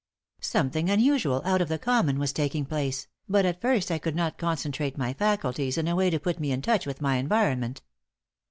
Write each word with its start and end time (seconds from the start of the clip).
Something 0.39 0.89
unusual, 0.89 1.43
out 1.45 1.61
of 1.61 1.67
the 1.69 1.77
common, 1.77 2.17
was 2.17 2.33
taking 2.33 2.65
place, 2.65 3.07
but 3.29 3.45
at 3.45 3.61
first 3.61 3.91
I 3.91 3.99
could 3.99 4.15
not 4.15 4.39
concentrate 4.39 4.97
my 4.97 5.13
faculties 5.13 5.77
in 5.77 5.87
a 5.87 5.95
way 5.95 6.09
to 6.09 6.17
put 6.19 6.39
me 6.39 6.51
in 6.51 6.63
touch 6.63 6.87
with 6.87 7.01
my 7.01 7.17
environment. 7.17 7.83